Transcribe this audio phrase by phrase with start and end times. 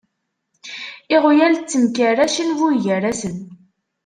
[1.15, 3.35] Iɣyal temkerracen buygarasen.